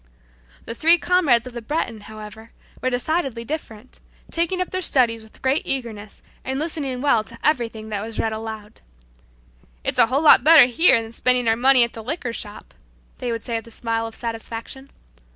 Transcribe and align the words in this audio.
The 0.65 0.73
three 0.73 0.97
comrades 0.97 1.45
of 1.45 1.53
the 1.53 1.61
Breton, 1.61 2.01
however, 2.01 2.53
were 2.81 2.89
decidedly 2.89 3.43
different, 3.43 3.99
taking 4.31 4.59
up 4.59 4.71
their 4.71 4.81
studies 4.81 5.21
with 5.21 5.43
great 5.43 5.61
eagerness 5.63 6.23
and 6.43 6.57
listening 6.57 7.01
well 7.03 7.23
to 7.23 7.37
everything 7.43 7.89
that 7.89 8.01
was 8.03 8.17
read 8.17 8.33
aloud. 8.33 8.81
"It's 9.83 9.99
a 9.99 10.07
whole 10.07 10.23
lot 10.23 10.43
better 10.43 10.65
here 10.65 10.99
than 11.03 11.11
spending 11.11 11.47
our 11.47 11.55
money 11.55 11.83
at 11.83 11.93
the 11.93 12.01
liquor 12.03 12.33
shop," 12.33 12.73
they 13.19 13.31
would 13.31 13.43
say 13.43 13.57
with 13.57 13.67
a 13.67 13.69
smile 13.69 14.07
of 14.07 14.15
satisfaction. 14.15 14.89